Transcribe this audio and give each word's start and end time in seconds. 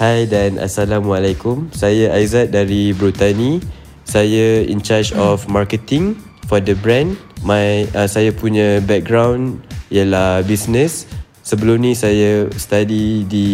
Hai 0.00 0.24
dan 0.24 0.56
Assalamualaikum. 0.56 1.68
Saya 1.76 2.08
Aizat 2.16 2.48
dari 2.48 2.96
Brutani. 2.96 3.60
Saya 4.08 4.64
in 4.64 4.80
charge 4.80 5.12
of 5.12 5.44
marketing 5.44 6.16
for 6.48 6.56
the 6.56 6.72
brand. 6.72 7.20
My 7.44 7.84
uh, 7.92 8.08
saya 8.08 8.32
punya 8.32 8.80
background 8.80 9.60
ialah 9.92 10.40
business. 10.48 11.04
Sebelum 11.44 11.84
ni 11.84 11.92
saya 11.92 12.48
study 12.56 13.28
di 13.28 13.48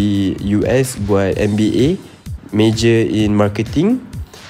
US 0.62 0.94
buat 1.02 1.34
MBA, 1.34 1.98
major 2.54 3.10
in 3.10 3.34
marketing. 3.34 3.98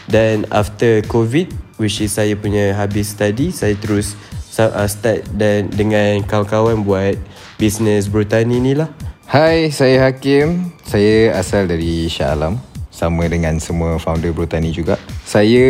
Dan 0.04 0.44
after 0.52 1.00
COVID, 1.08 1.48
which 1.80 2.04
is 2.04 2.12
saya 2.12 2.36
punya 2.36 2.76
habis 2.76 3.16
study, 3.16 3.48
saya 3.48 3.72
terus 3.72 4.20
uh, 4.60 4.84
start 4.84 5.24
dan 5.32 5.72
dengan 5.72 6.20
kawan-kawan 6.28 6.84
buat 6.84 7.16
business 7.56 8.04
Brutani 8.12 8.60
ni 8.60 8.76
lah. 8.76 8.92
Hai, 9.26 9.74
saya 9.74 10.06
Hakim. 10.06 10.70
Saya 10.86 11.34
asal 11.34 11.66
dari 11.66 12.06
Shah 12.06 12.38
Alam. 12.38 12.62
Sama 12.94 13.26
dengan 13.26 13.58
semua 13.58 13.98
founder 13.98 14.30
Brotani 14.30 14.70
juga. 14.70 15.02
Saya 15.26 15.66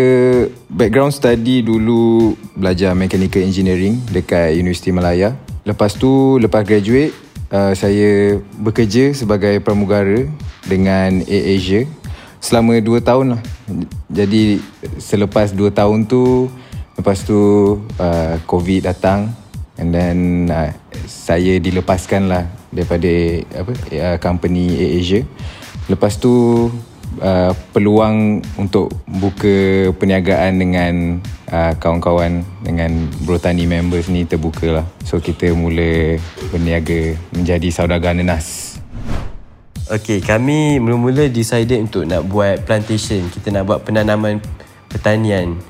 background 0.68 1.16
study 1.16 1.64
dulu 1.64 2.36
belajar 2.52 2.92
mechanical 2.92 3.40
engineering 3.40 3.96
dekat 4.12 4.52
Universiti 4.60 4.92
Malaya. 4.92 5.32
Lepas 5.64 5.96
tu, 5.96 6.36
lepas 6.36 6.68
graduate, 6.68 7.16
uh, 7.48 7.72
saya 7.72 8.36
bekerja 8.60 9.16
sebagai 9.16 9.56
pramugara 9.64 10.28
dengan 10.68 11.24
AirAsia 11.24 11.88
selama 12.44 12.76
2 12.76 13.00
tahun 13.00 13.40
lah. 13.40 13.42
Jadi 14.12 14.60
selepas 15.00 15.56
2 15.56 15.72
tahun 15.72 16.04
tu, 16.04 16.52
lepas 17.00 17.24
tu 17.24 17.40
uh, 17.96 18.36
COVID 18.44 18.92
datang 18.92 19.32
and 19.80 19.96
then 19.96 20.16
uh, 20.52 20.68
saya 21.08 21.56
dilepaskan 21.56 22.28
lah 22.28 22.44
daripada 22.76 23.12
apa 23.56 23.72
uh, 23.72 24.16
company 24.20 24.76
AirAsia. 24.76 25.24
Lepas 25.88 26.20
tu 26.20 26.68
uh, 27.24 27.52
peluang 27.72 28.44
untuk 28.60 28.92
buka 29.08 29.88
perniagaan 29.96 30.60
dengan 30.60 30.94
uh, 31.48 31.72
kawan-kawan 31.80 32.44
dengan 32.60 33.08
Brotani 33.24 33.64
members 33.64 34.12
ni 34.12 34.28
terbuka 34.28 34.82
lah. 34.82 34.86
So 35.08 35.22
kita 35.22 35.56
mula 35.56 36.20
berniaga 36.52 37.16
menjadi 37.32 37.68
saudagar 37.72 38.12
nenas. 38.12 38.76
Okay, 39.86 40.18
kami 40.18 40.82
mula-mula 40.82 41.30
decided 41.30 41.78
untuk 41.78 42.10
nak 42.10 42.26
buat 42.26 42.66
plantation. 42.66 43.30
Kita 43.30 43.54
nak 43.54 43.70
buat 43.70 43.86
penanaman 43.86 44.42
pertanian. 44.90 45.62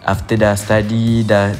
After 0.00 0.40
dah 0.40 0.56
study, 0.56 1.20
dah 1.28 1.52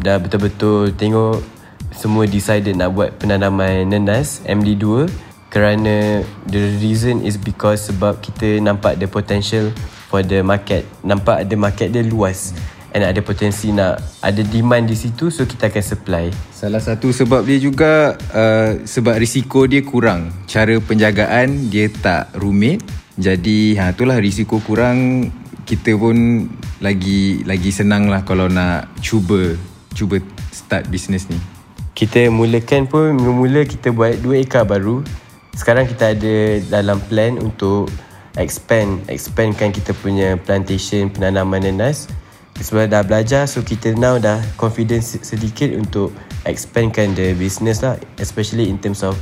dah 0.00 0.16
betul-betul 0.16 0.96
tengok 0.96 1.59
semua 1.94 2.26
decided 2.26 2.78
nak 2.78 2.94
buat 2.94 3.10
penanaman 3.18 3.90
nenas 3.90 4.42
MD2 4.46 5.10
kerana 5.50 6.22
the 6.46 6.78
reason 6.78 7.26
is 7.26 7.34
because 7.34 7.90
sebab 7.90 8.22
kita 8.22 8.62
nampak 8.62 8.96
the 9.02 9.10
potential 9.10 9.74
for 10.06 10.22
the 10.22 10.42
market 10.46 10.86
nampak 11.02 11.42
ada 11.42 11.54
market 11.58 11.90
dia 11.90 12.06
luas 12.06 12.54
and 12.94 13.06
ada 13.06 13.18
potensi 13.22 13.70
nak 13.70 14.02
ada 14.22 14.42
demand 14.42 14.86
di 14.86 14.98
situ 14.98 15.30
so 15.30 15.46
kita 15.46 15.70
akan 15.70 15.84
supply. 15.84 16.26
Salah 16.50 16.82
satu 16.82 17.14
sebab 17.14 17.46
dia 17.46 17.58
juga 17.62 18.18
uh, 18.34 18.82
sebab 18.82 19.14
risiko 19.18 19.66
dia 19.70 19.82
kurang. 19.86 20.34
Cara 20.50 20.78
penjagaan 20.82 21.70
dia 21.70 21.86
tak 21.90 22.34
rumit. 22.38 22.82
Jadi 23.14 23.78
ha 23.78 23.94
itulah 23.94 24.18
risiko 24.18 24.58
kurang. 24.62 25.30
Kita 25.62 25.94
pun 25.94 26.50
lagi 26.82 27.46
lagi 27.46 27.70
senang 27.70 28.10
lah 28.10 28.26
kalau 28.26 28.50
nak 28.50 28.90
cuba 28.98 29.54
cuba 29.94 30.18
start 30.50 30.90
bisnes 30.90 31.30
ni 31.30 31.59
kita 32.00 32.32
mulakan 32.32 32.88
pun 32.88 33.12
mula-mula 33.12 33.60
kita 33.68 33.92
buat 33.92 34.24
dua 34.24 34.40
ekar 34.40 34.64
baru. 34.64 35.04
Sekarang 35.52 35.84
kita 35.84 36.16
ada 36.16 36.56
dalam 36.72 36.96
plan 37.12 37.36
untuk 37.36 37.92
expand, 38.40 39.04
expandkan 39.12 39.68
kita 39.68 39.92
punya 39.92 40.40
plantation 40.40 41.12
penanaman 41.12 41.60
nenas. 41.60 42.08
Sebab 42.56 42.88
dah 42.88 43.04
belajar 43.04 43.44
so 43.44 43.60
kita 43.60 43.92
now 44.00 44.16
dah 44.16 44.40
confidence 44.56 45.20
sedikit 45.20 45.76
untuk 45.76 46.16
expandkan 46.48 47.12
the 47.12 47.36
business 47.36 47.84
lah 47.84 48.00
especially 48.16 48.72
in 48.72 48.80
terms 48.80 49.04
of 49.04 49.12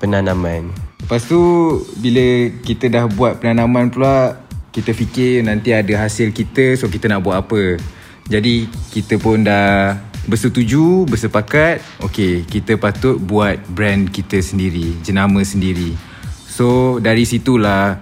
penanaman. 0.00 0.72
Lepas 1.04 1.28
tu 1.28 1.40
bila 2.00 2.48
kita 2.64 2.88
dah 2.88 3.04
buat 3.04 3.40
penanaman 3.40 3.92
pula 3.92 4.40
kita 4.72 4.96
fikir 4.96 5.44
nanti 5.44 5.76
ada 5.76 6.08
hasil 6.08 6.32
kita 6.32 6.72
so 6.80 6.88
kita 6.88 7.04
nak 7.04 7.20
buat 7.20 7.44
apa. 7.44 7.76
Jadi 8.32 8.68
kita 8.92 9.20
pun 9.20 9.44
dah 9.44 9.96
bersetuju, 10.24 11.04
bersepakat, 11.08 11.84
okay, 12.00 12.42
kita 12.44 12.80
patut 12.80 13.20
buat 13.20 13.60
brand 13.68 14.08
kita 14.08 14.40
sendiri, 14.40 14.96
jenama 15.04 15.44
sendiri. 15.44 15.92
So, 16.48 16.98
dari 17.02 17.26
situlah 17.26 17.98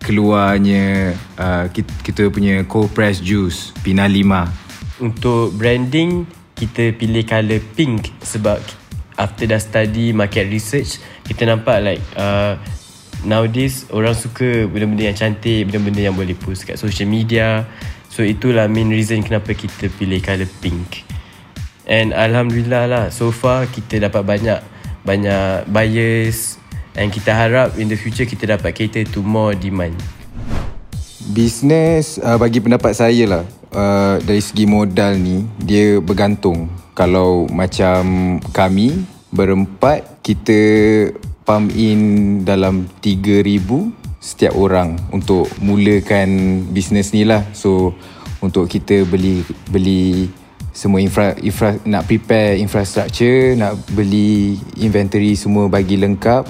keluarnya 0.00 1.12
uh, 1.36 1.66
kita, 1.68 1.92
kita 2.06 2.22
punya 2.30 2.62
cold 2.64 2.94
press 2.94 3.18
juice, 3.18 3.74
Pina 3.82 4.06
5. 4.06 5.02
Untuk 5.02 5.54
branding, 5.54 6.24
kita 6.58 6.94
pilih 6.94 7.22
color 7.22 7.62
pink 7.74 8.10
sebab 8.22 8.58
after 9.18 9.46
dah 9.46 9.58
study 9.58 10.14
market 10.14 10.46
research, 10.46 11.02
kita 11.26 11.46
nampak 11.46 11.82
like 11.82 12.02
uh, 12.14 12.54
nowadays 13.26 13.86
orang 13.90 14.14
suka 14.14 14.66
benda-benda 14.70 15.10
yang 15.10 15.18
cantik, 15.18 15.66
benda-benda 15.70 16.06
yang 16.06 16.14
boleh 16.14 16.38
post 16.38 16.66
kat 16.66 16.78
social 16.78 17.10
media. 17.10 17.66
So, 18.08 18.24
itulah 18.24 18.70
main 18.70 18.88
reason 18.88 19.20
kenapa 19.22 19.52
kita 19.54 19.90
pilih 19.94 20.22
color 20.22 20.48
pink. 20.62 21.17
And 21.88 22.12
Alhamdulillah 22.12 22.84
lah 22.84 23.04
So 23.08 23.32
far 23.32 23.64
kita 23.72 23.96
dapat 23.96 24.22
banyak 24.22 24.60
Banyak 25.08 25.72
buyers. 25.72 26.60
And 26.92 27.08
kita 27.08 27.32
harap 27.32 27.80
in 27.80 27.88
the 27.88 27.96
future 27.96 28.28
Kita 28.28 28.44
dapat 28.44 28.76
cater 28.76 29.08
to 29.08 29.24
more 29.24 29.56
demand. 29.56 29.96
Business 31.32 32.20
uh, 32.20 32.36
bagi 32.36 32.60
pendapat 32.60 32.92
saya 32.92 33.24
lah 33.24 33.44
uh, 33.72 34.20
Dari 34.20 34.44
segi 34.44 34.68
modal 34.68 35.16
ni 35.16 35.48
Dia 35.64 35.98
bergantung. 36.04 36.68
Kalau 36.92 37.48
macam 37.48 38.36
kami 38.52 39.08
Berempat 39.32 40.20
Kita 40.20 40.60
pump 41.48 41.72
in 41.72 42.44
dalam 42.44 42.84
3,000 43.00 43.64
Setiap 44.20 44.52
orang 44.60 45.00
Untuk 45.08 45.48
mulakan 45.64 46.62
bisnes 46.68 47.16
ni 47.16 47.24
lah. 47.24 47.48
So 47.56 47.96
untuk 48.38 48.70
kita 48.70 49.02
beli 49.02 49.42
beli 49.66 50.30
semua 50.78 51.02
infra, 51.02 51.34
infra 51.42 51.74
nak 51.82 52.06
prepare 52.06 52.54
infrastructure 52.54 53.58
nak 53.58 53.74
beli 53.98 54.54
inventory 54.78 55.34
semua 55.34 55.66
bagi 55.66 55.98
lengkap. 55.98 56.46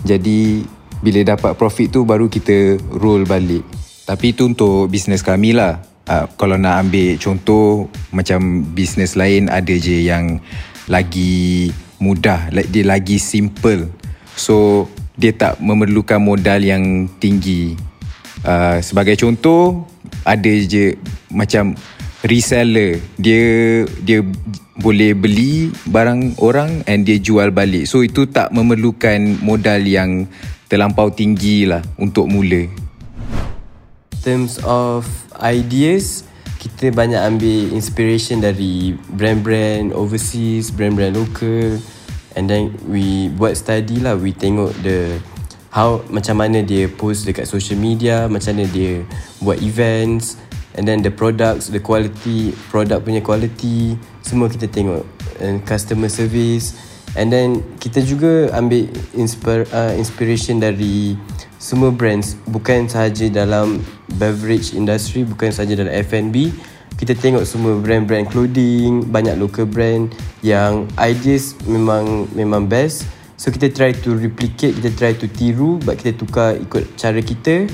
Jadi 0.00 0.64
bila 1.04 1.20
dapat 1.36 1.52
profit 1.60 1.92
tu 1.92 2.08
baru 2.08 2.32
kita 2.32 2.80
roll 2.96 3.28
balik. 3.28 3.60
Tapi 4.08 4.32
itu 4.32 4.48
untuk 4.48 4.88
bisnes 4.88 5.20
kami 5.20 5.52
lah. 5.52 5.84
Uh, 6.08 6.24
kalau 6.40 6.56
nak 6.56 6.88
ambil 6.88 7.20
contoh 7.20 7.92
macam 8.16 8.64
bisnes 8.72 9.12
lain 9.12 9.52
ada 9.52 9.76
je 9.76 10.08
yang 10.08 10.40
lagi 10.88 11.68
mudah 12.00 12.48
dia 12.48 12.88
lagi 12.88 13.20
simple. 13.20 13.92
So 14.40 14.88
dia 15.20 15.36
tak 15.36 15.60
memerlukan 15.60 16.16
modal 16.16 16.64
yang 16.64 17.12
tinggi. 17.20 17.76
Uh, 18.40 18.80
sebagai 18.80 19.20
contoh 19.20 19.84
ada 20.24 20.48
je 20.48 20.96
macam 21.28 21.76
reseller. 22.24 23.00
Dia 23.16 23.42
dia 24.02 24.20
boleh 24.80 25.12
beli 25.12 25.68
barang 25.88 26.40
orang 26.40 26.84
and 26.88 27.04
dia 27.04 27.20
jual 27.20 27.52
balik. 27.52 27.84
So 27.84 28.00
itu 28.00 28.28
tak 28.28 28.52
memerlukan 28.52 29.40
modal 29.44 29.84
yang 29.84 30.24
terlampau 30.68 31.12
tinggi 31.12 31.68
lah 31.68 31.84
untuk 32.00 32.30
mula. 32.30 32.68
Terms 34.20 34.60
of 34.64 35.08
ideas 35.40 36.28
kita 36.60 36.92
banyak 36.92 37.16
ambil 37.16 37.72
inspiration 37.72 38.44
dari 38.44 38.92
brand-brand 39.16 39.96
overseas 39.96 40.68
brand-brand 40.68 41.16
local. 41.16 41.80
And 42.36 42.46
then 42.46 42.76
we 42.86 43.32
buat 43.32 43.56
study 43.56 43.98
lah. 43.98 44.14
We 44.14 44.36
tengok 44.36 44.76
the 44.84 45.18
how 45.70 46.02
macam 46.10 46.42
mana 46.42 46.60
dia 46.66 46.90
post 46.90 47.24
dekat 47.24 47.46
social 47.46 47.78
media 47.78 48.26
macam 48.26 48.58
mana 48.58 48.66
dia 48.70 49.06
buat 49.38 49.62
events 49.62 50.34
and 50.78 50.86
then 50.86 51.02
the 51.02 51.10
products 51.10 51.72
the 51.72 51.80
quality 51.80 52.54
product 52.70 53.02
punya 53.06 53.22
quality 53.24 53.98
semua 54.20 54.46
kita 54.52 54.70
tengok. 54.70 55.06
And 55.40 55.64
customer 55.64 56.12
service. 56.12 56.76
And 57.18 57.32
then 57.32 57.66
kita 57.82 58.06
juga 58.06 58.54
ambil 58.54 58.86
inspire, 59.18 59.66
uh, 59.74 59.90
inspiration 59.98 60.62
dari 60.62 61.18
semua 61.58 61.90
brands. 61.90 62.38
Bukan 62.46 62.86
sahaja 62.86 63.26
dalam 63.26 63.82
beverage 64.20 64.74
industry 64.74 65.22
bukan 65.22 65.54
sahaja 65.54 65.78
dalam 65.78 65.92
F&B 65.92 66.50
kita 67.00 67.16
tengok 67.16 67.48
semua 67.48 67.80
brand-brand 67.80 68.28
clothing 68.28 69.08
banyak 69.08 69.32
local 69.40 69.64
brand 69.64 70.12
yang 70.44 70.84
ideas 71.00 71.56
memang 71.64 72.28
memang 72.36 72.68
best. 72.68 73.08
So 73.40 73.48
kita 73.48 73.72
try 73.72 73.96
to 74.04 74.20
replicate 74.20 74.76
kita 74.76 74.90
try 74.92 75.12
to 75.16 75.24
tiru 75.24 75.80
but 75.80 75.96
kita 75.96 76.12
tukar 76.20 76.60
ikut 76.60 76.84
cara 77.00 77.24
kita 77.24 77.64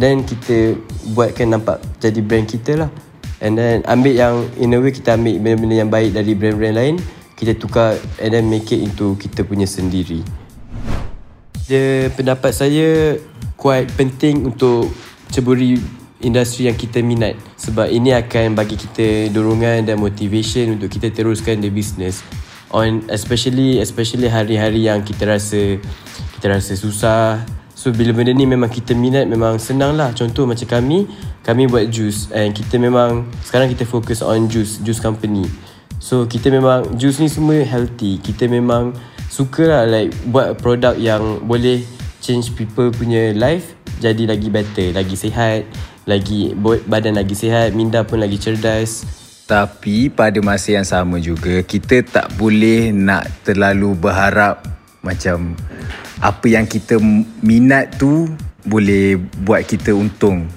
Then 0.00 0.24
kita 0.24 0.80
buatkan 1.12 1.52
nampak 1.52 1.76
jadi 2.00 2.24
brand 2.24 2.48
kita 2.48 2.72
lah. 2.80 2.90
And 3.44 3.60
then 3.60 3.84
ambil 3.84 4.16
yang 4.16 4.36
in 4.56 4.72
a 4.72 4.80
way 4.80 4.96
kita 4.96 5.20
ambil 5.20 5.36
benda-benda 5.36 5.76
yang 5.76 5.92
baik 5.92 6.16
dari 6.16 6.32
brand-brand 6.36 6.76
lain 6.76 6.96
Kita 7.40 7.56
tukar 7.56 7.96
and 8.20 8.36
then 8.36 8.52
make 8.52 8.68
it 8.68 8.84
into 8.84 9.16
kita 9.16 9.44
punya 9.48 9.64
sendiri. 9.64 10.20
Dia 11.64 12.12
pendapat 12.12 12.52
saya 12.52 13.16
quite 13.56 13.88
penting 13.96 14.44
untuk 14.44 14.92
ceburi 15.32 15.80
industri 16.20 16.68
yang 16.68 16.76
kita 16.76 17.00
minat. 17.00 17.36
Sebab 17.56 17.88
ini 17.88 18.12
akan 18.12 18.52
bagi 18.52 18.76
kita 18.76 19.32
dorongan 19.32 19.88
dan 19.88 19.96
motivation 19.96 20.76
untuk 20.76 20.92
kita 20.92 21.08
teruskan 21.08 21.64
the 21.64 21.72
business. 21.72 22.20
On 22.76 23.08
especially 23.08 23.80
especially 23.80 24.28
hari-hari 24.28 24.84
yang 24.84 25.00
kita 25.00 25.24
rasa 25.24 25.80
kita 26.36 26.46
rasa 26.60 26.72
susah 26.76 27.40
so 27.80 27.88
bila 27.96 28.12
benda 28.12 28.36
ni 28.36 28.44
memang 28.44 28.68
kita 28.68 28.92
minat 28.92 29.24
memang 29.24 29.56
senang 29.56 29.96
lah. 29.96 30.12
Contoh 30.12 30.44
macam 30.44 30.68
kami 30.68 31.08
kami 31.40 31.64
buat 31.64 31.88
juice 31.88 32.28
and 32.36 32.52
kita 32.52 32.76
memang 32.76 33.24
sekarang 33.40 33.72
kita 33.72 33.88
fokus 33.88 34.20
on 34.20 34.52
juice 34.52 34.84
juice 34.84 35.00
company. 35.00 35.48
So 35.96 36.28
kita 36.28 36.52
memang 36.52 37.00
juice 37.00 37.24
ni 37.24 37.32
semua 37.32 37.56
healthy. 37.64 38.20
Kita 38.20 38.44
memang 38.52 38.92
suka 39.32 39.64
lah 39.64 39.82
like 39.88 40.12
buat 40.28 40.60
produk 40.60 40.92
yang 41.00 41.40
boleh 41.48 41.80
change 42.20 42.52
people 42.52 42.92
punya 42.92 43.32
life 43.32 43.72
jadi 43.96 44.28
lagi 44.28 44.52
better 44.52 44.92
lagi 44.92 45.16
sihat 45.16 45.64
lagi 46.10 46.56
badan 46.90 47.14
lagi 47.14 47.38
sihat, 47.38 47.70
minda 47.76 48.02
pun 48.02 48.18
lagi 48.18 48.34
cerdas. 48.34 49.06
Tapi 49.46 50.10
pada 50.10 50.38
masa 50.42 50.78
yang 50.78 50.86
sama 50.86 51.18
juga 51.18 51.62
kita 51.62 52.06
tak 52.06 52.34
boleh 52.38 52.94
nak 52.94 53.26
terlalu 53.42 53.98
berharap 53.98 54.62
macam 55.00 55.56
apa 56.20 56.46
yang 56.48 56.68
kita 56.68 57.00
minat 57.40 57.96
tu 57.96 58.28
boleh 58.64 59.16
buat 59.44 59.64
kita 59.64 59.96
untung. 59.96 60.48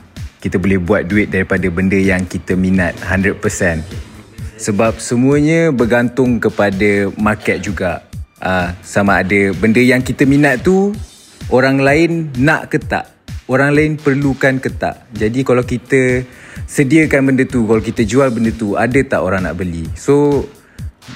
Kita 0.43 0.59
boleh 0.59 0.79
buat 0.79 1.07
duit 1.07 1.31
daripada 1.31 1.63
benda 1.71 1.95
yang 1.95 2.27
kita 2.27 2.59
minat 2.59 2.99
100%. 2.99 3.39
Sebab 4.59 4.99
semuanya 4.99 5.71
bergantung 5.71 6.39
kepada 6.39 7.07
market 7.15 7.63
juga. 7.63 8.03
Uh, 8.43 8.75
sama 8.83 9.23
ada 9.23 9.55
benda 9.55 9.79
yang 9.79 10.03
kita 10.03 10.27
minat 10.27 10.59
tu 10.67 10.91
orang 11.47 11.79
lain 11.79 12.27
nak 12.35 12.67
ke 12.67 12.75
tak 12.75 13.13
orang 13.47 13.75
lain 13.75 13.91
perlukan 13.99 14.59
ke 14.59 14.69
tak. 14.71 15.07
Jadi 15.11 15.43
kalau 15.43 15.63
kita 15.65 16.23
sediakan 16.67 17.33
benda 17.33 17.43
tu, 17.43 17.67
kalau 17.67 17.81
kita 17.83 18.07
jual 18.07 18.31
benda 18.31 18.51
tu, 18.55 18.79
ada 18.79 18.99
tak 19.03 19.19
orang 19.19 19.47
nak 19.47 19.55
beli? 19.59 19.87
So 19.99 20.45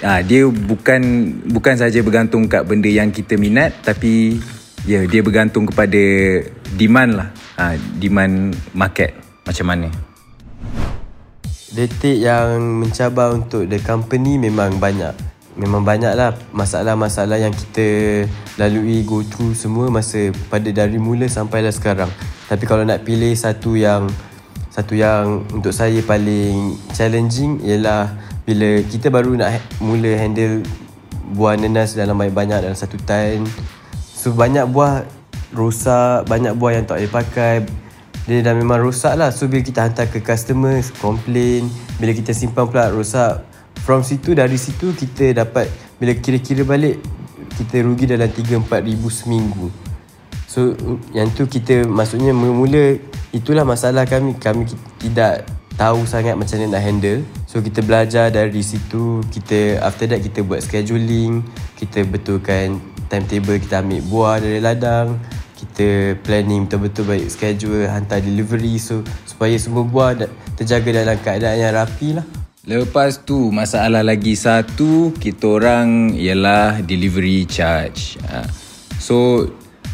ah 0.04 0.22
dia 0.22 0.45
bukan 0.48 1.01
bukan 1.48 1.75
saja 1.80 2.00
bergantung 2.04 2.45
kat 2.51 2.68
benda 2.68 2.92
yang 2.92 3.10
kita 3.10 3.39
minat 3.39 3.74
tapi 3.81 4.38
ya 4.84 5.01
yeah, 5.01 5.04
dia 5.07 5.22
bergantung 5.24 5.68
kepada 5.68 6.01
demand 6.75 7.12
lah. 7.24 7.30
Ah 7.57 7.74
demand 7.98 8.54
market 8.75 9.16
macam 9.48 9.66
mana. 9.72 9.88
Detik 11.72 12.24
yang 12.24 12.84
mencabar 12.84 13.36
untuk 13.36 13.68
the 13.68 13.78
company 13.84 14.39
memang 14.39 14.80
banyak 14.80 15.13
memang 15.57 15.81
banyak 15.81 16.13
lah 16.13 16.38
masalah-masalah 16.54 17.42
yang 17.42 17.51
kita 17.51 18.24
lalui 18.62 19.01
go 19.01 19.25
through 19.25 19.57
semua 19.57 19.89
masa 19.89 20.30
pada 20.54 20.69
dari 20.69 21.01
mula 21.01 21.25
sampai 21.25 21.66
lah 21.66 21.74
sekarang. 21.74 22.07
Tapi 22.48 22.63
kalau 22.69 22.86
nak 22.86 23.04
pilih 23.04 23.34
satu 23.34 23.74
yang 23.74 24.07
satu 24.69 24.94
yang 24.94 25.42
untuk 25.50 25.74
saya 25.74 25.98
paling 26.06 26.78
challenging 26.94 27.57
ialah 27.66 28.13
bila 28.47 28.79
kita 28.88 29.11
baru 29.11 29.35
nak 29.35 29.59
ha- 29.59 29.67
mula 29.83 30.15
handle 30.15 30.63
buah 31.35 31.59
nenas 31.59 31.99
dalam 31.99 32.15
banyak-banyak 32.15 32.63
dalam 32.63 32.77
satu 32.79 32.95
tan. 33.03 33.44
So 33.99 34.31
banyak 34.31 34.71
buah 34.71 35.03
rosak, 35.51 36.31
banyak 36.31 36.55
buah 36.55 36.79
yang 36.79 36.85
tak 36.88 37.03
boleh 37.03 37.11
pakai. 37.11 37.55
Dia 38.23 38.39
dah 38.39 38.55
memang 38.55 38.79
rosak 38.79 39.19
lah. 39.19 39.35
So 39.35 39.51
bila 39.51 39.59
kita 39.59 39.83
hantar 39.83 40.07
ke 40.07 40.23
customer, 40.23 40.79
complain. 41.03 41.67
Bila 41.99 42.15
kita 42.15 42.31
simpan 42.31 42.71
pula 42.71 42.88
rosak, 42.88 43.44
From 43.88 44.03
situ 44.03 44.35
dari 44.35 44.59
situ 44.59 44.91
kita 44.91 45.31
dapat 45.31 45.69
bila 45.95 46.11
kira-kira 46.17 46.67
balik 46.67 47.00
kita 47.55 47.79
rugi 47.79 48.03
dalam 48.03 48.27
3 48.27 48.67
4 48.67 48.83
ribu 48.83 49.07
seminggu. 49.07 49.71
So 50.43 50.73
yang 51.15 51.31
tu 51.31 51.47
kita 51.47 51.88
maksudnya 51.88 52.35
mula-mula 52.35 53.00
itulah 53.31 53.63
masalah 53.63 54.03
kami 54.03 54.35
kami 54.35 54.67
tidak 55.00 55.47
tahu 55.77 56.03
sangat 56.09 56.33
macam 56.33 56.57
mana 56.57 56.75
nak 56.75 56.83
handle. 56.83 57.21
So 57.45 57.62
kita 57.62 57.85
belajar 57.85 58.33
dari 58.33 58.65
situ 58.65 59.21
kita 59.29 59.79
after 59.85 60.09
that 60.09 60.25
kita 60.25 60.41
buat 60.41 60.65
scheduling, 60.65 61.45
kita 61.77 62.03
betulkan 62.03 62.81
timetable 63.07 63.62
kita 63.62 63.85
ambil 63.85 64.01
buah 64.09 64.35
dari 64.41 64.59
ladang, 64.59 65.21
kita 65.57 66.18
planning 66.25 66.65
betul-betul 66.65 67.06
baik 67.07 67.29
schedule 67.29 67.85
hantar 67.88 68.19
delivery 68.19 68.81
so 68.81 69.06
supaya 69.29 69.53
semua 69.56 69.85
buah 69.85 70.18
terjaga 70.57 71.06
dalam 71.06 71.18
keadaan 71.21 71.57
yang 71.62 71.74
rapi 71.77 72.18
lah. 72.18 72.25
Lepas 72.68 73.24
tu 73.24 73.47
masalah 73.53 74.03
lagi 74.03 74.35
satu 74.35 75.15
kita 75.15 75.45
orang 75.62 76.12
ialah 76.18 76.83
delivery 76.83 77.47
charge. 77.47 78.19
Ha. 78.27 78.44
So 79.00 79.47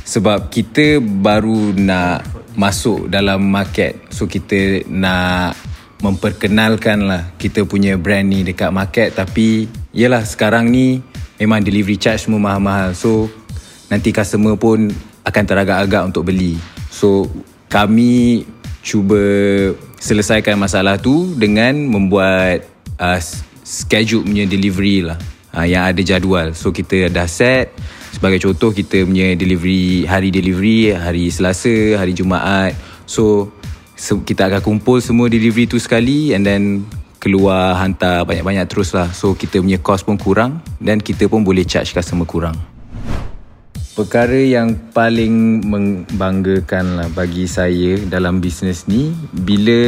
sebab 0.04 0.50
kita 0.50 0.98
baru 1.00 1.76
nak 1.78 2.26
masuk 2.58 3.14
dalam 3.14 3.46
market. 3.46 4.00
So 4.10 4.26
kita 4.26 4.90
nak 4.90 5.73
memperkenalkan 6.04 7.08
lah 7.08 7.32
kita 7.40 7.64
punya 7.64 7.96
brand 7.96 8.28
ni 8.28 8.44
dekat 8.44 8.76
market. 8.76 9.16
Tapi 9.16 9.72
ialah 9.96 10.28
sekarang 10.28 10.68
ni 10.68 11.00
memang 11.40 11.64
delivery 11.64 11.96
charge 11.96 12.28
semua 12.28 12.44
mahal-mahal. 12.44 12.92
So 12.92 13.32
nanti 13.88 14.12
customer 14.12 14.60
pun 14.60 14.92
akan 15.24 15.44
teragak-agak 15.48 16.12
untuk 16.12 16.28
beli. 16.28 16.60
So 16.92 17.32
kami 17.72 18.44
cuba 18.84 19.24
selesaikan 19.96 20.60
masalah 20.60 21.00
tu 21.00 21.32
dengan 21.40 21.72
membuat 21.88 22.68
uh, 23.00 23.20
schedule 23.64 24.28
punya 24.28 24.44
delivery 24.44 25.08
lah. 25.08 25.16
Uh, 25.56 25.64
yang 25.64 25.88
ada 25.88 26.04
jadual. 26.04 26.52
So 26.52 26.76
kita 26.76 27.08
dah 27.08 27.32
set. 27.32 27.72
Sebagai 28.14 28.44
contoh 28.44 28.76
kita 28.76 29.08
punya 29.08 29.34
delivery 29.34 30.06
hari 30.06 30.30
delivery 30.30 30.92
hari 30.94 31.32
Selasa 31.32 31.96
hari 31.96 32.12
Jumaat. 32.12 32.76
So 33.08 33.56
kita 33.98 34.50
akan 34.50 34.62
kumpul 34.62 34.98
semua 35.00 35.30
delivery 35.30 35.70
tu 35.70 35.78
sekali 35.78 36.34
and 36.34 36.44
then 36.44 36.84
keluar 37.24 37.80
hantar 37.80 38.28
banyak-banyak 38.28 38.68
terus 38.68 38.92
lah. 38.92 39.08
So 39.16 39.32
kita 39.32 39.64
punya 39.64 39.80
cost 39.80 40.04
pun 40.04 40.20
kurang 40.20 40.60
dan 40.84 41.00
kita 41.00 41.32
pun 41.32 41.48
boleh 41.48 41.64
charge 41.64 41.96
customer 41.96 42.28
kurang. 42.28 42.60
Perkara 43.94 44.42
yang 44.42 44.74
paling 44.90 45.64
membanggakan 45.70 46.98
lah 46.98 47.08
bagi 47.14 47.46
saya 47.46 48.02
dalam 48.10 48.42
bisnes 48.42 48.90
ni 48.90 49.14
bila 49.32 49.80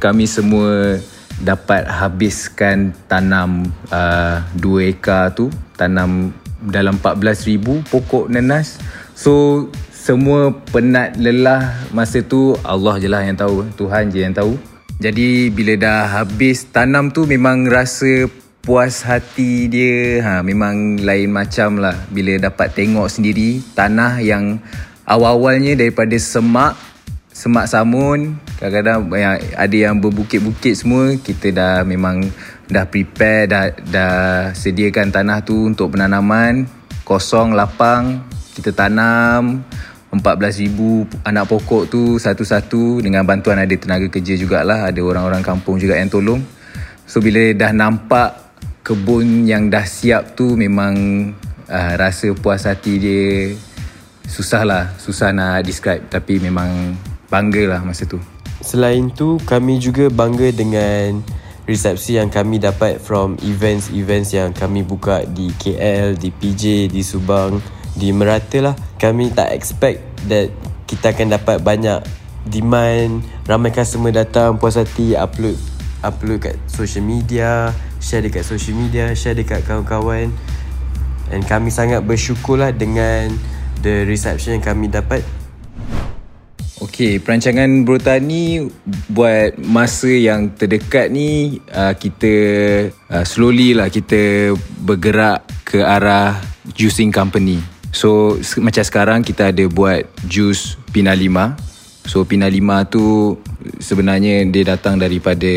kami 0.00 0.24
semua 0.24 0.96
dapat 1.38 1.84
habiskan 1.84 2.96
tanam 3.06 3.68
uh, 3.92 4.40
2 4.56 4.96
ekar 4.96 5.36
tu 5.36 5.52
tanam 5.76 6.32
dalam 6.64 6.96
14,000 6.96 7.60
pokok 7.92 8.32
nanas. 8.32 8.80
So 9.12 9.68
semua 10.02 10.50
penat 10.74 11.14
lelah 11.14 11.78
masa 11.94 12.26
tu 12.26 12.58
Allah 12.66 12.98
je 12.98 13.06
lah 13.06 13.22
yang 13.22 13.38
tahu 13.38 13.70
Tuhan 13.78 14.10
je 14.10 14.26
yang 14.26 14.34
tahu. 14.34 14.58
Jadi 14.98 15.46
bila 15.54 15.78
dah 15.78 16.10
habis 16.10 16.66
tanam 16.74 17.14
tu 17.14 17.22
memang 17.22 17.70
rasa 17.70 18.26
puas 18.66 19.06
hati 19.06 19.70
dia. 19.70 20.18
Ha, 20.26 20.32
memang 20.42 20.98
lain 20.98 21.30
macam 21.30 21.78
lah. 21.78 21.94
Bila 22.10 22.34
dapat 22.34 22.74
tengok 22.74 23.06
sendiri 23.06 23.62
tanah 23.78 24.18
yang 24.18 24.58
awal-awalnya 25.06 25.78
daripada 25.78 26.18
semak 26.18 26.74
semak 27.30 27.70
samun 27.70 28.42
kadang-kadang 28.58 29.06
yang 29.14 29.34
ada 29.54 29.76
yang 29.78 29.96
berbukit-bukit 30.02 30.76
semua 30.76 31.16
kita 31.16 31.48
dah 31.54 31.76
memang 31.86 32.26
dah 32.68 32.84
prepare 32.90 33.48
dah 33.48 33.64
dah 33.70 34.16
sediakan 34.50 35.14
tanah 35.14 35.46
tu 35.46 35.70
untuk 35.70 35.94
penanaman. 35.94 36.66
Kosong 37.06 37.54
lapang 37.54 38.26
kita 38.58 38.74
tanam 38.74 39.62
14,000 40.12 41.24
anak 41.24 41.48
pokok 41.48 41.88
tu 41.88 42.20
satu-satu 42.20 43.00
dengan 43.00 43.24
bantuan 43.24 43.56
ada 43.56 43.72
tenaga 43.72 44.12
kerja 44.12 44.36
jugalah 44.36 44.92
ada 44.92 45.00
orang-orang 45.00 45.40
kampung 45.40 45.80
juga 45.80 45.96
yang 45.96 46.12
tolong. 46.12 46.44
So 47.08 47.24
bila 47.24 47.40
dah 47.56 47.72
nampak 47.72 48.36
kebun 48.84 49.48
yang 49.48 49.72
dah 49.72 49.88
siap 49.88 50.36
tu 50.36 50.52
memang 50.52 50.92
uh, 51.64 51.92
rasa 51.96 52.28
puas 52.36 52.68
hati 52.68 53.00
dia 53.00 53.56
susah 54.28 54.68
lah 54.68 54.84
susah 55.00 55.32
nak 55.32 55.64
describe. 55.64 56.04
Tapi 56.12 56.44
memang 56.44 56.92
bangga 57.32 57.72
lah 57.72 57.80
masa 57.80 58.04
tu. 58.04 58.20
Selain 58.60 59.08
tu 59.08 59.40
kami 59.48 59.80
juga 59.80 60.12
bangga 60.12 60.52
dengan 60.52 61.24
resepsi 61.64 62.20
yang 62.20 62.28
kami 62.28 62.60
dapat 62.60 63.00
from 63.00 63.40
events-events 63.40 64.36
yang 64.36 64.52
kami 64.52 64.84
buka 64.84 65.24
di 65.24 65.48
KL, 65.56 66.20
di 66.20 66.28
PJ, 66.28 66.92
di 66.92 67.00
Subang, 67.00 67.56
di 67.96 68.14
Merata 68.14 68.58
lah. 68.60 68.74
Kami 68.96 69.32
tak 69.32 69.52
expect 69.52 70.00
that 70.28 70.52
kita 70.88 71.12
akan 71.16 71.36
dapat 71.36 71.60
banyak 71.64 72.00
demand, 72.46 73.22
ramai 73.46 73.70
customer 73.70 74.10
datang 74.10 74.58
puas 74.58 74.74
hati 74.74 75.14
upload 75.14 75.54
upload 76.02 76.50
kat 76.50 76.56
social 76.66 77.06
media, 77.06 77.70
share 78.02 78.26
dekat 78.26 78.42
social 78.42 78.74
media, 78.74 79.14
share 79.14 79.38
dekat 79.38 79.62
kawan-kawan. 79.62 80.34
And 81.32 81.42
kami 81.46 81.72
sangat 81.72 82.04
bersyukur 82.04 82.60
lah 82.60 82.74
dengan 82.74 83.32
the 83.80 84.04
reception 84.04 84.60
yang 84.60 84.64
kami 84.66 84.90
dapat. 84.90 85.22
Okay, 86.82 87.22
perancangan 87.22 87.86
Brotani 87.86 88.66
buat 89.06 89.54
masa 89.54 90.10
yang 90.10 90.50
terdekat 90.50 91.14
ni 91.14 91.62
uh, 91.70 91.94
kita 91.94 92.34
uh, 93.06 93.22
slowly 93.22 93.70
lah 93.70 93.86
kita 93.86 94.50
bergerak 94.82 95.46
ke 95.62 95.78
arah 95.78 96.42
juicing 96.74 97.14
company. 97.14 97.71
So 97.92 98.40
macam 98.58 98.82
sekarang 98.82 99.20
kita 99.20 99.52
ada 99.52 99.64
buat 99.68 100.08
jus 100.24 100.80
Pina 100.90 101.12
Lima. 101.12 101.54
So 102.08 102.24
Pina 102.24 102.48
Lima 102.48 102.88
tu 102.88 103.36
sebenarnya 103.78 104.42
dia 104.48 104.74
datang 104.74 104.98
daripada 104.98 105.52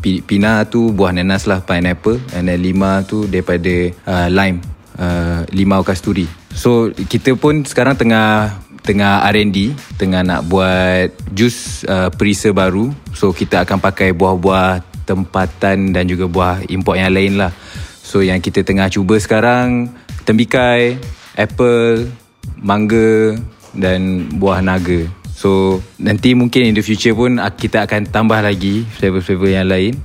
Pina 0.00 0.64
tu 0.64 0.96
buah 0.96 1.12
nanas 1.12 1.44
lah 1.44 1.60
pineapple 1.60 2.16
and 2.32 2.48
then 2.48 2.56
lima 2.64 3.04
tu 3.04 3.28
daripada 3.28 3.92
uh, 4.08 4.32
lime 4.32 4.64
uh, 4.96 5.44
limau 5.52 5.84
kasturi. 5.84 6.24
So 6.56 6.88
kita 6.88 7.36
pun 7.36 7.68
sekarang 7.68 8.00
tengah 8.00 8.56
tengah 8.80 9.20
R&D 9.28 9.76
tengah 10.00 10.24
nak 10.24 10.48
buat 10.48 11.12
jus 11.36 11.84
uh, 11.84 12.08
perisa 12.08 12.48
baru. 12.56 12.88
So 13.12 13.36
kita 13.36 13.68
akan 13.68 13.76
pakai 13.76 14.16
buah-buah 14.16 14.80
tempatan 15.04 15.92
dan 15.92 16.08
juga 16.08 16.24
buah 16.24 16.64
import 16.72 16.96
yang 16.96 17.12
lain 17.12 17.36
lah. 17.36 17.52
So 18.00 18.24
yang 18.24 18.40
kita 18.40 18.64
tengah 18.64 18.88
cuba 18.88 19.20
sekarang 19.20 19.92
tembikai, 20.24 20.96
apple, 21.40 22.12
mangga 22.60 23.40
dan 23.72 24.28
buah 24.36 24.60
naga. 24.60 25.08
So 25.32 25.80
nanti 25.96 26.36
mungkin 26.36 26.68
in 26.68 26.76
the 26.76 26.84
future 26.84 27.16
pun 27.16 27.40
kita 27.40 27.88
akan 27.88 28.12
tambah 28.12 28.44
lagi 28.44 28.84
flavor-flavor 29.00 29.48
yang 29.48 29.72
lain. 29.72 29.96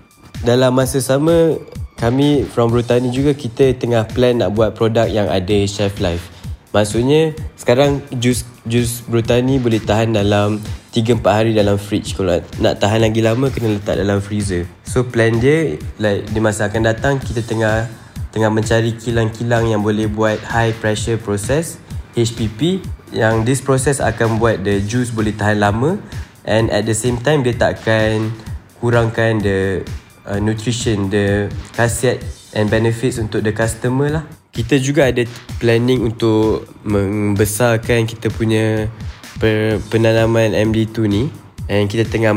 Dalam 0.48 0.72
masa 0.72 1.04
sama 1.04 1.60
kami 2.00 2.48
from 2.48 2.72
Brutani 2.72 3.12
juga 3.12 3.36
kita 3.36 3.76
tengah 3.76 4.08
plan 4.08 4.40
nak 4.40 4.56
buat 4.56 4.72
produk 4.72 5.12
yang 5.12 5.28
ada 5.28 5.68
shelf 5.68 6.00
life. 6.00 6.32
Maksudnya 6.72 7.36
sekarang 7.60 8.04
jus 8.16 8.48
jus 8.68 9.04
Brutani 9.08 9.60
boleh 9.60 9.80
tahan 9.80 10.12
dalam 10.12 10.60
3-4 10.92 11.24
hari 11.24 11.52
dalam 11.52 11.76
fridge 11.76 12.16
Kalau 12.16 12.40
nak 12.60 12.80
tahan 12.80 13.04
lagi 13.04 13.20
lama 13.20 13.52
kena 13.52 13.76
letak 13.76 14.00
dalam 14.00 14.24
freezer 14.24 14.64
So 14.88 15.04
plan 15.04 15.40
dia 15.40 15.76
like 16.00 16.28
di 16.32 16.40
masa 16.40 16.72
akan 16.72 16.84
datang 16.88 17.20
kita 17.20 17.44
tengah 17.44 17.88
tengah 18.36 18.52
mencari 18.52 18.92
kilang-kilang 19.00 19.72
yang 19.72 19.80
boleh 19.80 20.12
buat 20.12 20.44
high 20.44 20.76
pressure 20.76 21.16
process 21.16 21.80
HPP 22.20 22.84
yang 23.16 23.48
this 23.48 23.64
process 23.64 24.04
akan 24.04 24.44
buat 24.44 24.60
the 24.60 24.84
juice 24.84 25.16
boleh 25.16 25.32
tahan 25.32 25.64
lama 25.64 25.96
and 26.44 26.68
at 26.68 26.84
the 26.84 26.92
same 26.92 27.16
time 27.16 27.48
dia 27.48 27.56
takkan 27.56 28.36
kurangkan 28.84 29.40
the 29.40 29.88
uh, 30.28 30.36
nutrition 30.36 31.08
the 31.08 31.48
khasiat 31.80 32.20
and 32.56 32.68
benefits 32.68 33.20
untuk 33.20 33.44
the 33.44 33.56
customer 33.56 34.20
lah. 34.20 34.26
Kita 34.56 34.80
juga 34.80 35.12
ada 35.12 35.24
planning 35.60 36.08
untuk 36.08 36.64
membesarkan 36.88 38.08
kita 38.08 38.32
punya 38.32 38.88
penanaman 39.92 40.56
MD2 40.56 40.96
ni 41.12 41.28
and 41.68 41.92
kita 41.92 42.08
tengah 42.08 42.32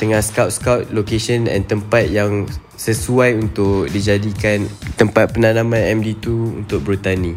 tengah 0.00 0.24
scout-scout 0.24 0.88
location 0.96 1.44
and 1.44 1.68
tempat 1.68 2.08
yang 2.08 2.48
sesuai 2.80 3.36
untuk 3.36 3.92
dijadikan 3.92 4.64
tempat 4.96 5.36
penanaman 5.36 6.00
MD2 6.00 6.26
untuk 6.64 6.80
bertani. 6.80 7.36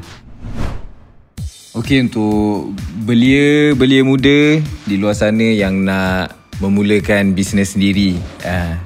Okey 1.76 2.08
untuk 2.08 2.72
belia-belia 3.04 4.08
muda 4.08 4.64
di 4.88 4.96
luar 4.96 5.18
sana 5.18 5.44
yang 5.44 5.84
nak 5.84 6.32
memulakan 6.64 7.36
bisnes 7.36 7.76
sendiri. 7.76 8.16
Uh, 8.46 8.80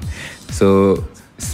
so 0.50 0.98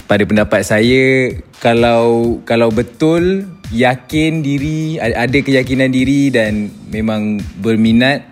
pada 0.09 0.25
pendapat 0.25 0.65
saya 0.65 1.29
kalau 1.61 2.39
kalau 2.47 2.73
betul 2.73 3.45
yakin 3.69 4.41
diri 4.41 4.97
ada 4.97 5.37
keyakinan 5.37 5.93
diri 5.93 6.33
dan 6.33 6.73
memang 6.89 7.43
berminat 7.61 8.25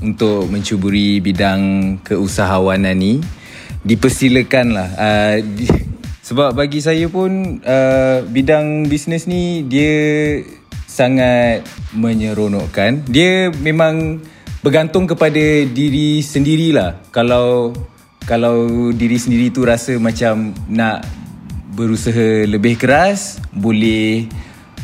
untuk 0.00 0.48
mencuburi 0.48 1.20
bidang 1.20 1.96
keusahawanan 2.04 2.96
ni 2.96 3.20
dipersilakanlah 3.80 4.88
uh, 4.96 5.36
di, 5.40 5.64
sebab 6.20 6.52
bagi 6.52 6.84
saya 6.84 7.08
pun 7.08 7.60
uh, 7.64 8.22
bidang 8.28 8.86
bisnes 8.86 9.24
ni 9.24 9.64
dia 9.64 9.92
sangat 10.90 11.64
menyeronokkan. 11.94 13.06
Dia 13.06 13.48
memang 13.50 14.22
bergantung 14.60 15.06
kepada 15.06 15.64
diri 15.66 16.20
sendirilah. 16.20 17.08
Kalau 17.14 17.72
kalau 18.28 18.90
diri 18.94 19.16
sendiri 19.16 19.50
tu 19.50 19.64
rasa 19.66 19.96
macam 19.98 20.54
nak 20.70 21.02
berusaha 21.74 22.44
lebih 22.46 22.76
keras, 22.76 23.40
boleh 23.50 24.28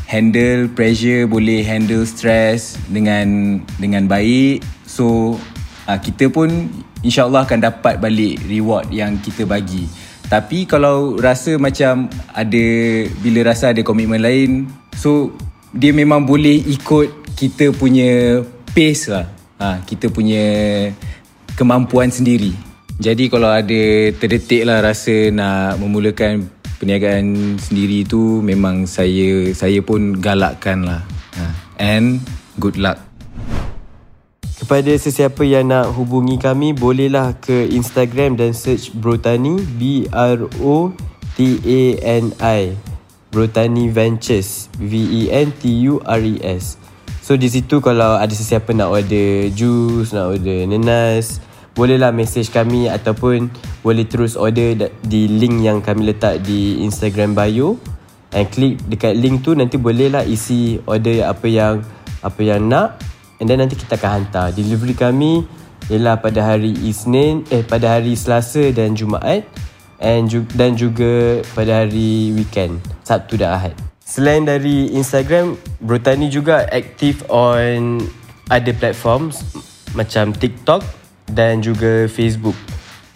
handle 0.09 0.71
pressure, 0.73 1.27
boleh 1.27 1.63
handle 1.67 2.07
stress 2.07 2.79
dengan 2.91 3.59
dengan 3.77 4.11
baik. 4.11 4.63
So 4.97 5.37
uh, 5.85 5.99
kita 6.01 6.33
pun 6.33 6.73
insyaallah 7.05 7.45
akan 7.45 7.61
dapat 7.61 8.01
balik 8.01 8.41
reward 8.49 8.89
yang 8.89 9.21
kita 9.21 9.45
bagi. 9.45 9.85
Tapi 10.27 10.65
kalau 10.65 11.21
rasa 11.21 11.55
macam 11.61 12.09
ada 12.33 12.67
bila 13.21 13.53
rasa 13.53 13.71
ada 13.77 13.85
komitmen 13.85 14.19
lain, 14.19 14.67
so 14.97 15.37
dia 15.71 15.93
memang 15.93 16.25
boleh 16.25 16.65
ikut 16.67 17.37
kita 17.37 17.71
punya 17.77 18.41
pace 18.73 19.13
lah. 19.13 19.29
Ha, 19.61 19.87
kita 19.87 20.11
punya 20.11 20.43
kemampuan 21.55 22.11
sendiri. 22.11 22.51
Jadi 22.99 23.31
kalau 23.31 23.53
ada 23.53 23.83
terdetik 24.19 24.67
lah 24.67 24.83
rasa 24.83 25.31
nak 25.31 25.79
memulakan 25.79 26.49
perniagaan 26.83 27.57
sendiri 27.61 28.03
tu 28.09 28.41
memang 28.43 28.89
saya 28.89 29.55
saya 29.55 29.79
pun 29.79 30.19
galakkan 30.19 30.83
lah. 30.83 31.07
Ha, 31.39 31.43
and 31.79 32.19
good 32.59 32.81
luck. 32.81 33.06
Kepada 34.67 34.99
sesiapa 34.99 35.47
yang 35.47 35.71
nak 35.71 35.95
hubungi 35.95 36.43
kami 36.43 36.75
bolehlah 36.75 37.39
ke 37.39 37.71
Instagram 37.71 38.35
dan 38.35 38.51
search 38.51 38.91
Brotani 38.99 39.63
B 39.63 40.11
R 40.11 40.43
O 40.59 40.91
T 41.39 41.63
A 41.63 41.83
N 42.03 42.35
I. 42.43 42.75
Brotani 43.31 43.87
Ventures 43.95 44.67
V-E-N-T-U-R-E-S 44.75 46.83
So 47.23 47.39
di 47.39 47.47
situ 47.47 47.79
kalau 47.79 48.19
ada 48.19 48.35
sesiapa 48.35 48.75
nak 48.75 48.91
order 48.91 49.55
jus, 49.55 50.11
nak 50.11 50.35
order 50.35 50.67
nenas 50.67 51.39
Bolehlah 51.79 52.11
message 52.11 52.51
kami 52.51 52.91
ataupun 52.91 53.47
boleh 53.87 54.03
terus 54.03 54.35
order 54.35 54.91
di 55.07 55.31
link 55.31 55.63
yang 55.63 55.79
kami 55.79 56.11
letak 56.11 56.43
di 56.43 56.83
Instagram 56.83 57.39
bio. 57.39 57.79
And 58.35 58.51
klik 58.51 58.83
dekat 58.91 59.15
link 59.15 59.47
tu 59.47 59.55
nanti 59.55 59.79
bolehlah 59.79 60.27
isi 60.27 60.83
order 60.91 61.31
apa 61.31 61.47
yang 61.47 61.87
apa 62.27 62.43
yang 62.43 62.67
nak 62.67 62.99
And 63.39 63.47
then 63.51 63.61
nanti 63.61 63.77
kita 63.77 64.01
akan 64.01 64.11
hantar 64.25 64.53
Delivery 64.57 64.97
kami 64.97 65.45
ialah 65.93 66.19
pada 66.19 66.55
hari 66.55 66.73
Isnin 66.73 67.45
Eh 67.53 67.63
pada 67.63 67.99
hari 67.99 68.17
Selasa 68.17 68.73
dan 68.73 68.97
Jumaat 68.97 69.45
and 70.01 70.29
ju- 70.29 70.49
dan 70.57 70.77
juga 70.77 71.41
pada 71.53 71.85
hari 71.85 72.33
weekend 72.37 72.81
Sabtu 73.05 73.41
dan 73.41 73.57
Ahad. 73.57 73.75
Selain 74.07 74.47
dari 74.47 74.95
Instagram, 74.95 75.59
Brotani 75.83 76.31
juga 76.31 76.63
aktif 76.71 77.27
on 77.27 77.99
ada 78.47 78.71
platforms 78.71 79.43
macam 79.99 80.31
TikTok 80.31 80.87
dan 81.35 81.59
juga 81.59 82.07
Facebook. 82.07 82.55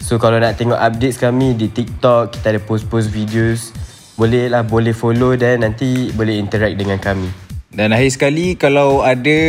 So 0.03 0.19
kalau 0.19 0.41
nak 0.41 0.59
tengok 0.59 0.75
updates 0.75 1.15
kami 1.15 1.55
di 1.55 1.71
TikTok, 1.71 2.35
kita 2.35 2.57
ada 2.57 2.59
post-post 2.59 3.07
videos. 3.07 3.71
Boleh 4.19 4.51
lah, 4.51 4.67
boleh 4.67 4.91
follow 4.91 5.31
dan 5.39 5.63
nanti 5.63 6.11
boleh 6.11 6.35
interact 6.35 6.75
dengan 6.75 6.99
kami. 6.99 7.50
Dan 7.71 7.95
akhir 7.95 8.11
sekali 8.19 8.59
kalau 8.59 8.99
ada 8.99 9.39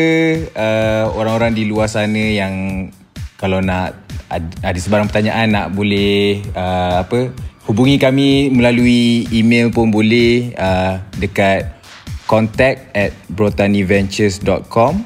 uh, 0.55 1.05
orang-orang 1.19 1.59
di 1.59 1.67
luar 1.67 1.91
sana 1.91 2.23
yang 2.23 2.87
kalau 3.35 3.59
nak 3.59 3.99
ada 4.62 4.79
sebarang 4.79 5.11
pertanyaan 5.11 5.50
nak 5.50 5.67
boleh 5.75 6.38
uh, 6.55 7.02
apa 7.02 7.35
hubungi 7.67 7.99
kami 7.99 8.49
melalui 8.55 9.26
email 9.35 9.75
pun 9.75 9.91
boleh 9.91 10.55
uh, 10.55 11.02
dekat 11.19 11.75
contact 12.31 12.95
at 12.95 13.11
brotaniventures.com 13.29 15.02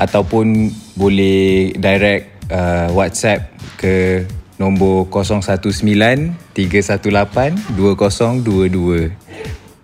ataupun 0.00 0.72
boleh 0.96 1.76
direct 1.76 2.48
uh, 2.48 2.88
WhatsApp 2.96 3.52
ke 3.76 4.24
nombor 4.56 5.06
019 5.12 6.34
318 6.56 7.76
2022. 7.76 9.12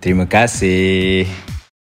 Terima 0.02 0.26
kasih. 0.26 1.43